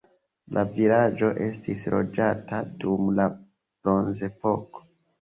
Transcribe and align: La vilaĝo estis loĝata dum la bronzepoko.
La 0.55 0.63
vilaĝo 0.77 1.29
estis 1.49 1.85
loĝata 1.97 2.65
dum 2.83 3.15
la 3.23 3.31
bronzepoko. 3.39 4.87